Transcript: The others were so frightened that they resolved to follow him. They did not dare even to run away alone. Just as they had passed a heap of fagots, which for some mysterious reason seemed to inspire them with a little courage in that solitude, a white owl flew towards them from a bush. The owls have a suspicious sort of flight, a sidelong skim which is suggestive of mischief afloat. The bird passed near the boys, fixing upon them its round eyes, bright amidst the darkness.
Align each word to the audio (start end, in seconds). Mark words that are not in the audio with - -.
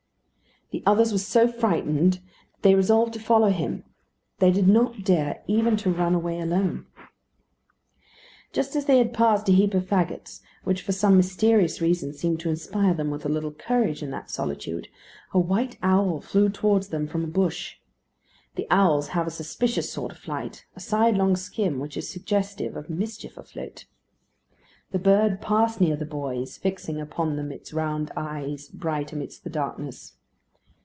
The 0.73 0.83
others 0.85 1.11
were 1.11 1.17
so 1.17 1.49
frightened 1.49 2.13
that 2.53 2.61
they 2.61 2.75
resolved 2.75 3.11
to 3.15 3.19
follow 3.19 3.49
him. 3.49 3.83
They 4.39 4.51
did 4.51 4.69
not 4.69 5.03
dare 5.03 5.43
even 5.45 5.75
to 5.75 5.91
run 5.91 6.15
away 6.15 6.39
alone. 6.39 6.85
Just 8.53 8.77
as 8.77 8.85
they 8.85 8.97
had 8.97 9.11
passed 9.11 9.49
a 9.49 9.51
heap 9.51 9.73
of 9.73 9.83
fagots, 9.85 10.39
which 10.63 10.81
for 10.81 10.93
some 10.93 11.17
mysterious 11.17 11.81
reason 11.81 12.13
seemed 12.13 12.39
to 12.39 12.49
inspire 12.49 12.93
them 12.93 13.11
with 13.11 13.25
a 13.25 13.29
little 13.29 13.51
courage 13.51 14.01
in 14.01 14.11
that 14.11 14.31
solitude, 14.31 14.87
a 15.33 15.39
white 15.39 15.77
owl 15.83 16.21
flew 16.21 16.47
towards 16.47 16.87
them 16.87 17.05
from 17.05 17.25
a 17.25 17.35
bush. 17.35 17.75
The 18.55 18.65
owls 18.71 19.09
have 19.09 19.27
a 19.27 19.31
suspicious 19.31 19.91
sort 19.91 20.13
of 20.13 20.19
flight, 20.19 20.65
a 20.73 20.79
sidelong 20.79 21.35
skim 21.35 21.79
which 21.79 21.97
is 21.97 22.09
suggestive 22.09 22.77
of 22.77 22.89
mischief 22.89 23.37
afloat. 23.37 23.87
The 24.91 24.99
bird 24.99 25.41
passed 25.41 25.81
near 25.81 25.97
the 25.97 26.05
boys, 26.05 26.55
fixing 26.55 27.01
upon 27.01 27.35
them 27.35 27.51
its 27.51 27.73
round 27.73 28.09
eyes, 28.15 28.69
bright 28.69 29.11
amidst 29.11 29.43
the 29.43 29.49
darkness. 29.49 30.13